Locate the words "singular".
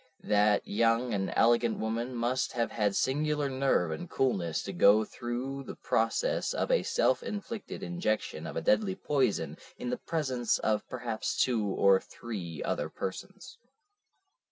2.95-3.47